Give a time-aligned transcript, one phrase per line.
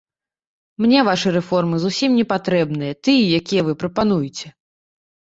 [0.83, 4.47] Мне вашы рэформы зусім не патрэбныя, тыя, якія вы прапануеце!